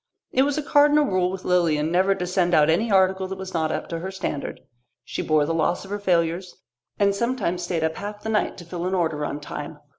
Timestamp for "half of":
7.97-8.23